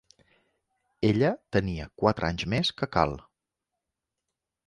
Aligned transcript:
Ella 1.09 1.29
tenia 1.57 1.85
quatre 2.03 2.29
anys 2.31 2.47
més 2.55 2.73
que 2.79 2.91
Karl. 2.97 3.13